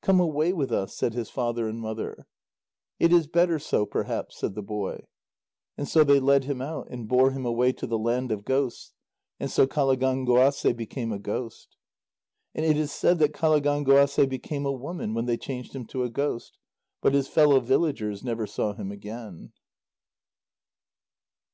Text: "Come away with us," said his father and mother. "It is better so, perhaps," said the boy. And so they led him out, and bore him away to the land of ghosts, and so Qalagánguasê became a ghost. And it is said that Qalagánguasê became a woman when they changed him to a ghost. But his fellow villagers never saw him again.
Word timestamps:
"Come 0.00 0.20
away 0.20 0.54
with 0.54 0.72
us," 0.72 0.96
said 0.96 1.12
his 1.12 1.28
father 1.28 1.68
and 1.68 1.78
mother. 1.78 2.26
"It 2.98 3.12
is 3.12 3.26
better 3.26 3.58
so, 3.58 3.84
perhaps," 3.84 4.38
said 4.38 4.54
the 4.54 4.62
boy. 4.62 5.04
And 5.76 5.86
so 5.86 6.02
they 6.02 6.18
led 6.18 6.44
him 6.44 6.62
out, 6.62 6.88
and 6.88 7.06
bore 7.06 7.30
him 7.32 7.44
away 7.44 7.72
to 7.74 7.86
the 7.86 7.98
land 7.98 8.32
of 8.32 8.46
ghosts, 8.46 8.94
and 9.38 9.50
so 9.50 9.66
Qalagánguasê 9.66 10.74
became 10.74 11.12
a 11.12 11.18
ghost. 11.18 11.76
And 12.54 12.64
it 12.64 12.78
is 12.78 12.90
said 12.90 13.18
that 13.18 13.34
Qalagánguasê 13.34 14.26
became 14.30 14.64
a 14.64 14.72
woman 14.72 15.12
when 15.12 15.26
they 15.26 15.36
changed 15.36 15.74
him 15.76 15.84
to 15.88 16.04
a 16.04 16.08
ghost. 16.10 16.56
But 17.02 17.12
his 17.12 17.28
fellow 17.28 17.60
villagers 17.60 18.24
never 18.24 18.46
saw 18.46 18.72
him 18.72 18.90
again. 18.90 19.52